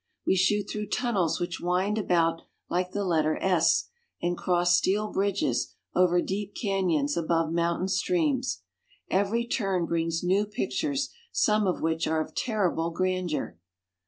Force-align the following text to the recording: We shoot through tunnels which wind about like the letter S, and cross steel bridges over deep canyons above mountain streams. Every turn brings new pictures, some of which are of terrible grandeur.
We 0.25 0.35
shoot 0.35 0.63
through 0.67 0.87
tunnels 0.87 1.39
which 1.39 1.59
wind 1.61 1.99
about 1.99 2.41
like 2.71 2.89
the 2.89 3.03
letter 3.05 3.37
S, 3.37 3.89
and 4.19 4.35
cross 4.35 4.75
steel 4.75 5.11
bridges 5.11 5.75
over 5.93 6.23
deep 6.23 6.55
canyons 6.59 7.15
above 7.15 7.51
mountain 7.53 7.87
streams. 7.87 8.63
Every 9.11 9.45
turn 9.45 9.85
brings 9.85 10.23
new 10.23 10.47
pictures, 10.47 11.13
some 11.31 11.67
of 11.67 11.81
which 11.83 12.07
are 12.07 12.19
of 12.19 12.33
terrible 12.33 12.89
grandeur. 12.89 13.59